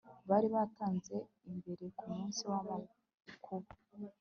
bari 0.29 0.47
bantanze 0.53 1.15
imbere 1.51 1.83
ku 1.97 2.05
munsi 2.13 2.41
w'amakuba 2.51 3.67